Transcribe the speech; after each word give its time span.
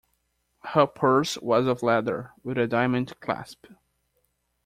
Her 0.63 0.87
purse 0.87 1.37
was 1.37 1.67
of 1.67 1.83
leather, 1.83 2.31
with 2.43 2.57
a 2.57 2.65
diamante 2.65 3.13
clasp. 3.19 3.67